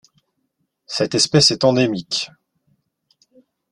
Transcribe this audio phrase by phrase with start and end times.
[0.87, 2.31] Cette espèce est endémique.